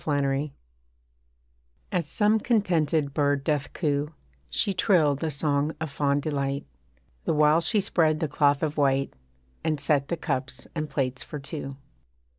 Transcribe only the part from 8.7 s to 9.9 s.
white, And